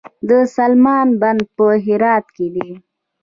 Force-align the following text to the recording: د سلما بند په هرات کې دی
د 0.29 0.31
سلما 0.55 0.97
بند 1.21 1.41
په 1.57 1.65
هرات 1.85 2.25
کې 2.35 2.47
دی 2.55 2.69